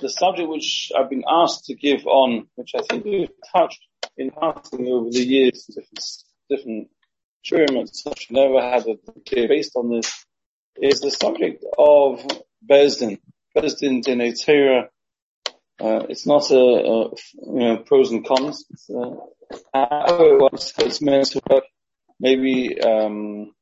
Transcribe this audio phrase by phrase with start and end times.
[0.00, 3.80] the subject which I've been asked to give on, which I think we've touched
[4.16, 6.04] in passing over the years, different,
[6.48, 6.88] different
[7.42, 8.96] experiments, such never had a
[9.28, 10.24] clear based on this,
[10.80, 12.26] is the subject of
[12.68, 13.18] Beis Din.
[13.56, 14.88] Bezdin in Torah.
[15.80, 17.10] Uh, it's not a, a,
[17.46, 18.64] you know, pros and cons.
[18.70, 19.16] It's, uh,
[20.78, 21.64] it's meant to work.
[22.20, 23.52] Maybe, um,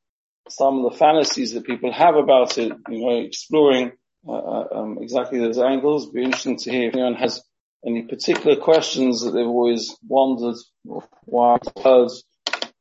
[0.49, 3.93] some of the fantasies that people have about it, you know, exploring
[4.27, 6.05] um, exactly those angles.
[6.05, 7.43] It'd be interesting to hear if anyone has
[7.87, 10.57] any particular questions that they've always wondered
[10.87, 12.11] or why heard,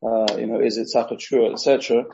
[0.03, 2.05] uh, you know, is it Taka true, etc.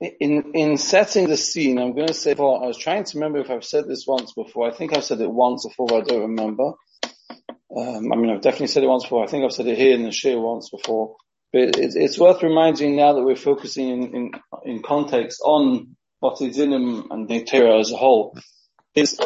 [0.00, 3.40] In, in setting the scene, I'm going to say, well, I was trying to remember
[3.40, 4.68] if I've said this once before.
[4.68, 6.72] I think I've said it once before, but I don't remember.
[7.76, 9.24] Um, I mean, I've definitely said it once before.
[9.24, 11.16] I think I've said it here in the share once before.
[11.52, 14.30] But it's, it's worth reminding now that we're focusing in, in,
[14.64, 18.36] in context on Botei Dinim and Netera as a whole,
[18.94, 19.18] is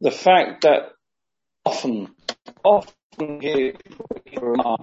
[0.00, 0.92] the fact that
[1.64, 2.14] often,
[2.62, 4.06] often people
[4.40, 4.80] remark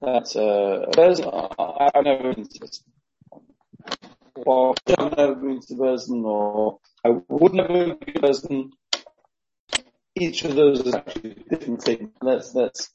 [0.00, 2.68] that uh, there's, I've never been to
[4.46, 5.74] or I've never been to
[6.24, 8.72] or I would never be to.
[10.14, 12.12] Each of those is actually a different thing.
[12.20, 12.90] Let's, let's,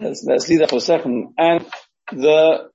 [0.00, 1.34] let's, let's leave that for a second.
[1.36, 1.66] And
[2.12, 2.70] the,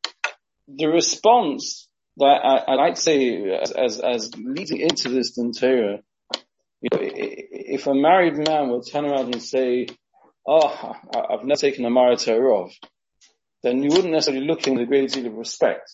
[0.68, 1.90] the response
[2.26, 6.00] I, I to say as, as, as leading into this Din Torah,
[6.82, 9.88] you know, if a married man would turn around and say,
[10.48, 12.28] oh, I've never taken a Marat
[13.64, 15.94] then you wouldn't necessarily look in with a great deal of respect,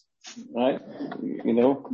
[0.55, 0.79] right?
[1.21, 1.89] You know,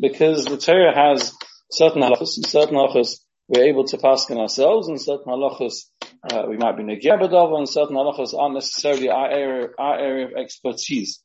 [0.00, 1.32] because the Torah has
[1.72, 5.84] certain halachas and certain halachas we're able to pass in ourselves and certain halachas
[6.30, 10.32] uh, we might be negabadov and certain halachas aren't necessarily our area, our area of
[10.34, 11.22] expertise.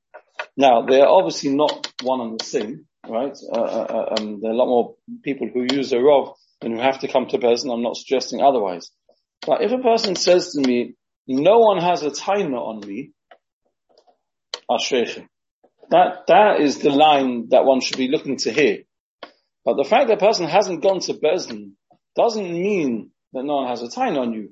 [0.57, 3.37] Now, they're obviously not one and the same, right?
[3.51, 6.73] Uh, uh, uh, um, there are a lot more people who use a rov than
[6.73, 7.71] who have to come to Beis Din.
[7.71, 8.91] I'm not suggesting otherwise.
[9.45, 10.95] But if a person says to me,
[11.27, 13.11] no one has a timer on me,
[14.69, 15.27] Ashreichem.
[15.89, 18.83] That, that is the line that one should be looking to hear.
[19.65, 21.75] But the fact that a person hasn't gone to Beis Din
[22.15, 24.51] doesn't mean that no one has a time on you,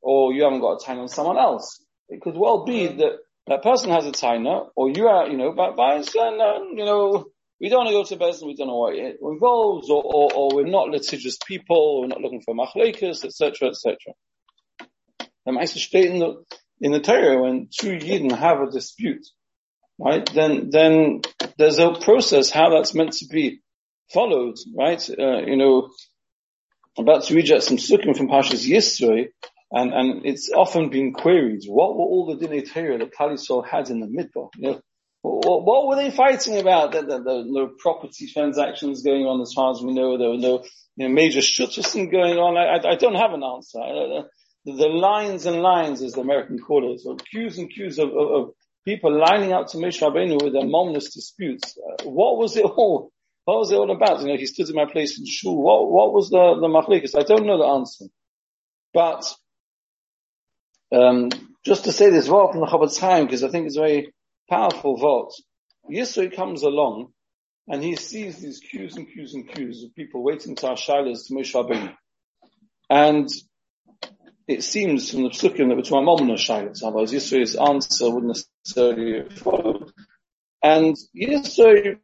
[0.00, 1.84] or you haven't got a time on someone else.
[2.08, 3.18] It could well be that
[3.48, 6.06] that person has a taina, or you are, you know, but by and
[6.78, 7.26] you know,
[7.60, 10.02] we don't want to go to Beis Din, we don't know what it involves, or,
[10.02, 13.96] or, or we're not litigious people, we're not looking for machlekes, etc., etc.
[15.44, 16.44] The Meister state in the,
[16.80, 19.26] in the Torah, when two Yidden have a dispute,
[19.98, 21.22] right, then, then
[21.56, 23.60] there's a process how that's meant to be
[24.12, 25.10] followed, right?
[25.10, 25.90] Uh, you know,
[26.96, 29.26] I'm about to read some psukim from Pashas Yisro,
[29.70, 34.00] and, and it's often been queried, what were all the Torah that Kalisol had in
[34.00, 34.48] the Midbar?
[34.56, 34.80] You know,
[35.20, 36.92] what, what, were they fighting about?
[36.92, 40.16] There, there, there, no property transactions going on as far as we know.
[40.16, 40.64] There were no
[40.96, 42.56] you know, major shutterson going on.
[42.56, 43.80] I, I, I, don't have an answer.
[43.80, 44.22] I,
[44.64, 48.30] the lines and lines, as the American call it, so queues and queues of, of,
[48.30, 48.50] of
[48.86, 51.76] people lining up to Moshe Rabbeinu with their momless disputes.
[51.76, 53.12] Uh, what was it all?
[53.44, 54.20] What was it all about?
[54.20, 55.60] You know, he stood in my place in shul.
[55.60, 57.18] What, what was the, the machlikas?
[57.18, 58.06] I don't know the answer.
[58.92, 59.34] But
[60.92, 61.30] um,
[61.64, 64.14] just to say this vote from the Chofetz Chaim, because I think it's a very
[64.48, 65.32] powerful vote.
[65.90, 67.12] Yisro comes along
[67.66, 71.26] and he sees these queues and queues and queues of people waiting to ask shilas
[71.26, 71.94] to Moshe Rabbeinu.
[72.90, 73.28] And
[74.46, 79.28] it seems from the psukim that were to Amon shilas, otherwise Yisro's answer wouldn't necessarily
[79.28, 79.86] follow.
[80.62, 81.98] And Yisro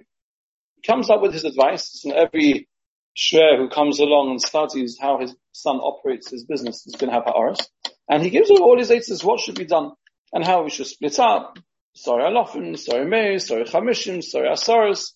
[0.87, 2.69] comes up with his advice, and every
[3.17, 7.15] shrer who comes along and studies how his son operates his business is going to
[7.15, 7.71] have ha'aras.
[8.09, 9.93] And he gives all his answers what should be done
[10.33, 11.59] and how we should split up.
[11.95, 15.13] Sorry alofim, sorry mei, sorry chamishim, sorry asaras.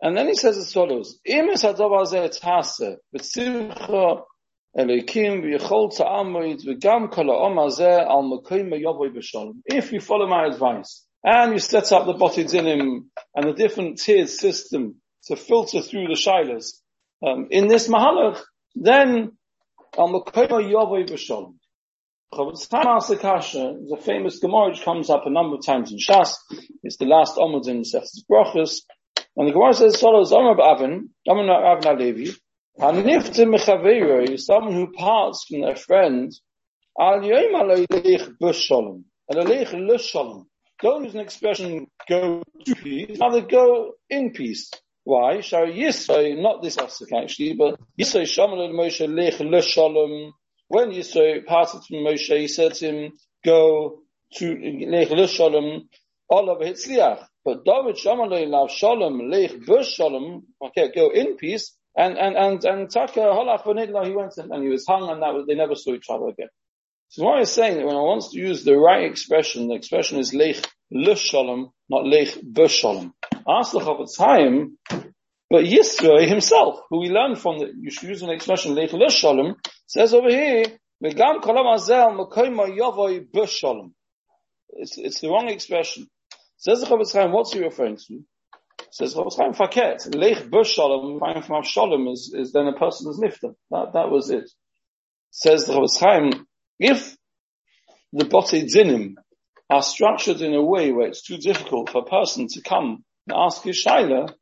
[0.00, 1.62] And then he says as follows, Im es
[3.14, 4.22] b'tzimcha
[4.76, 9.60] elikim v'yichol v'gam hazeh al b'sholem.
[9.66, 13.04] If you follow my advice, and you set up the botei dinim
[13.36, 14.96] and the different tiered system
[15.26, 16.80] to filter through the shilas,
[17.24, 18.42] um, in this mahalach,
[18.74, 19.38] then
[19.96, 21.54] al mekoim me'yovoy b'sholem.
[22.34, 26.32] Is a famous Gemara which comes up a number of times in Shas.
[26.82, 28.80] It's the last Omud in Seth's Brachas.
[29.36, 32.34] And the Gemara says follows, Omar Avin, Omar Avin Alevi,
[32.80, 36.32] Hanifte Mechaveiro is someone who parts from their friend,
[36.98, 40.46] Al Yoim Aleich Busholem, Aleich Lusholem.
[40.80, 44.70] Don't use an expression, go to peace, rather go in peace.
[45.04, 45.42] Why?
[45.42, 50.32] Shar Yisrael, not this Asik actually, but Yisrael Shaman Moshe Lech Lusholem,
[50.72, 53.12] when Yisro parted from Moshe, he said to him,
[53.44, 54.00] go
[54.36, 55.86] to Lech Shalom,
[56.30, 57.26] Allah Hitzliach.
[57.44, 61.76] But David Shamalei Lav Shalom, Lech Bush Shalom, okay, go in peace.
[61.94, 65.20] And, and, and, and Taka uh, Holach Vanidla, he went and, he was hung and
[65.20, 66.48] that was, they never saw each other again.
[67.10, 70.20] So what I'm saying that when I want to use the right expression, the expression
[70.20, 70.56] is Lech
[70.90, 73.12] Lushalom, not Lech Bushalom.
[73.46, 74.78] Ask the Chofetz Chaim,
[75.52, 79.56] but Yisro himself, who we learned from the, you should use an expression Lech Lushalom,
[79.86, 80.64] says over here,
[81.04, 82.30] Kolam Azel.
[84.70, 86.06] It's, it's the wrong expression.
[86.56, 88.20] Says the Chofetz Chaim, what's he referring to?
[88.92, 90.14] Says Chofetz Chaim Faket.
[90.14, 93.54] Lech Bushalom, coming from Avshalom is, is then a person's nifta.
[93.70, 94.50] That, that was it.
[95.32, 96.46] Says the Chofetz Chaim,
[96.78, 97.14] if
[98.14, 99.16] the Botei Dinim
[99.68, 103.36] are structured in a way where it's too difficult for a person to come and
[103.36, 104.32] ask his shaila,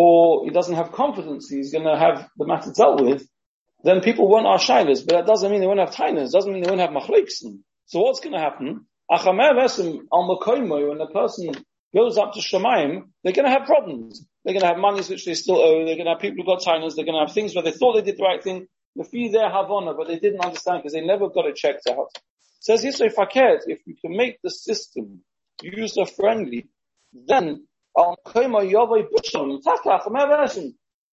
[0.00, 3.28] or he doesn't have confidence he's going to have the matter dealt with,
[3.82, 6.62] then people won't ask shailas, but that doesn't mean they won't have tainas, doesn't mean
[6.62, 7.62] they won't have machliksen.
[7.86, 8.86] So what's going to happen?
[9.08, 11.52] When the person
[11.92, 14.24] goes up to Shemaim, they're going to have problems.
[14.44, 15.84] They're going to have monies which they still owe.
[15.84, 16.94] They're going to have people who got tainas.
[16.94, 19.32] They're going to have things where they thought they did the right thing, the fee
[19.32, 22.10] have Havana, but they didn't understand because they never got it checked out.
[22.60, 25.24] Says Yisrael if we can make the system
[25.60, 26.68] user friendly,
[27.12, 27.66] then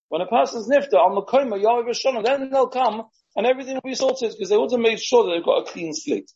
[0.10, 3.04] when a person's nifta, then they'll come
[3.36, 5.72] and everything will be sorted because they would have made sure that they've got a
[5.72, 6.32] clean slate.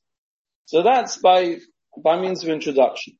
[0.66, 1.60] So that's by,
[2.04, 3.18] by means of introduction.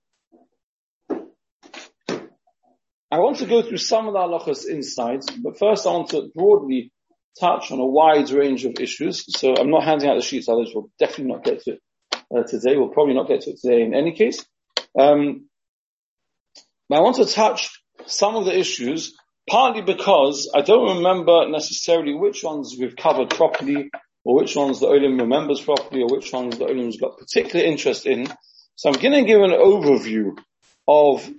[3.12, 6.30] I want to go through some of the halachas insights, but first I want to
[6.36, 6.92] broadly
[7.40, 9.26] touch on a wide range of issues.
[9.38, 11.82] So I'm not handing out the sheets, others will definitely not get to it
[12.36, 12.76] uh, today.
[12.76, 14.46] We'll probably not get to it today in any case.
[14.98, 15.49] Um,
[16.90, 17.70] but I want to touch
[18.08, 19.14] some of the issues,
[19.50, 23.92] partly because I don't remember necessarily which ones we've covered properly,
[24.26, 28.06] or which ones the Olim remembers properly, or which ones the Olim's got particular interest
[28.06, 28.28] in.
[28.76, 30.38] So I'm going to give an overview
[30.88, 31.30] of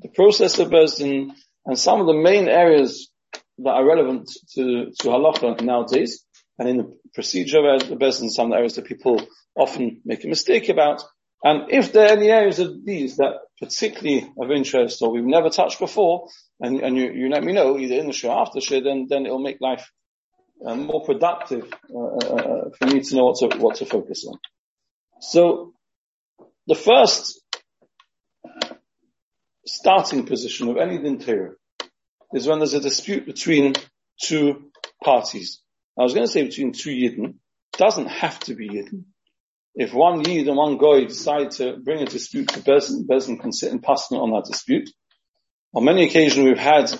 [0.00, 1.34] the process of Beis Din
[1.64, 3.10] and some of the main areas
[3.58, 6.24] that are relevant to, to halacha nowadays,
[6.58, 9.22] and in the procedure of Beis Din, some areas that people
[9.56, 11.02] often make a mistake about.
[11.42, 15.50] And if there are any areas of these that particularly of interest or we've never
[15.50, 16.28] touched before,
[16.60, 18.80] and, and you, you let me know either in the show or after the show,
[18.80, 19.90] then, then it'll make life
[20.64, 24.24] uh, more productive uh, uh, uh, for me to know what to, what to focus
[24.26, 24.38] on.
[25.20, 25.74] So
[26.66, 27.40] the first
[29.64, 31.54] starting position of any din
[32.32, 33.74] is when there's a dispute between
[34.20, 34.70] two
[35.02, 35.60] parties.
[35.98, 37.34] I was going to say between two Yidden.
[37.72, 39.04] Doesn't have to be Yidden.
[39.78, 43.40] If one Yid and one Goy decide to bring a dispute to Beis Din, Bezdin
[43.40, 44.90] can sit and pass on that dispute.
[45.72, 46.92] On many occasions we've had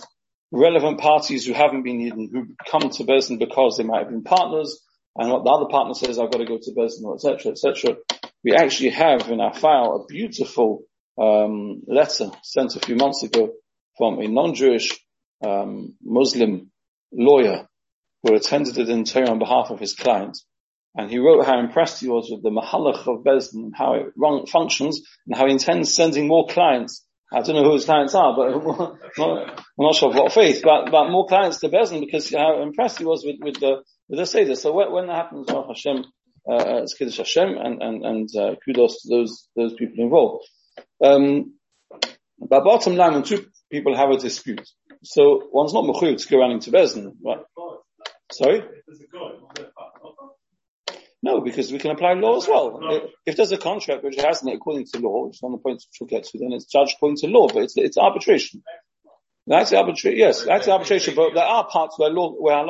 [0.52, 4.10] relevant parties who haven't been Yidden who come to Beis Din because they might have
[4.10, 4.80] been partners
[5.16, 7.96] and what the other partner says, I've got to go to Beis Din, etc., etc.
[8.44, 10.84] We actually have in our file a beautiful
[11.20, 13.54] um, letter sent a few months ago
[13.96, 14.96] from a non-Jewish
[15.44, 16.70] um, Muslim
[17.12, 17.66] lawyer
[18.22, 20.38] who attended it in on behalf of his client
[20.98, 23.94] and he wrote how impressed he was with the Mahalach of Beis Din and how
[23.94, 27.06] it run, functions and how he intends sending more clients.
[27.32, 28.48] I don't know who his clients are, but
[29.18, 32.62] I'm not sure of what faith, but, but more clients to Beis Din because how
[32.62, 34.56] impressed he was with, with the, with the Seder.
[34.56, 36.04] So when, when that happens, oh Hashem,
[36.50, 40.48] uh, it's Kiddush Hashem and, and, and, uh, kudos to those, those people involved.
[41.04, 41.54] Um,
[42.40, 44.68] but bottom line, when two people have a dispute,
[45.04, 47.44] so one's not mechuyev to go running to Beis Din, right?
[48.32, 48.62] Sorry?
[51.38, 52.80] No, because we can apply law as well.
[52.80, 53.08] No.
[53.24, 55.86] If there's a contract which hasn't according to law, which is one of the points
[55.86, 58.64] which we'll get to, then it's judged according to law, but it's, it's arbitration.
[59.46, 62.56] That's the arbitration, yes, that's the arbitration, but there are parts where law, where